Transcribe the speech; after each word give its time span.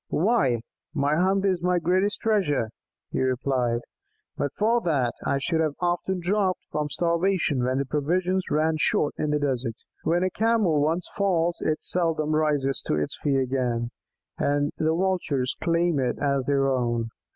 "Why, 0.09 0.61
my 0.95 1.15
hump 1.15 1.45
is 1.45 1.61
my 1.61 1.77
greatest 1.77 2.21
treasure," 2.21 2.71
he 3.11 3.21
replied. 3.21 3.81
"But 4.35 4.51
for 4.57 4.81
that, 4.81 5.13
I 5.27 5.37
should 5.37 5.61
have 5.61 5.75
often 5.79 6.19
dropped 6.19 6.65
from 6.71 6.89
starvation 6.89 7.63
when 7.63 7.85
provisions 7.85 8.49
ran 8.49 8.77
short 8.79 9.13
in 9.19 9.29
the 9.29 9.37
desert. 9.37 9.75
When 10.01 10.23
a 10.23 10.31
Camel 10.31 10.81
once 10.81 11.07
falls 11.15 11.61
it 11.63 11.83
seldom 11.83 12.35
rises 12.35 12.81
to 12.87 12.95
its 12.95 13.15
feet 13.21 13.37
again, 13.41 13.91
and 14.39 14.71
the 14.75 14.95
Vultures 14.95 15.55
claim 15.61 15.99
it 15.99 16.17
as 16.17 16.45
their 16.47 16.67
own. 16.67 17.11